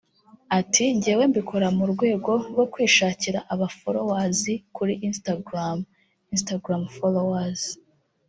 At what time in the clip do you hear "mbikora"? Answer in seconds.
1.31-1.67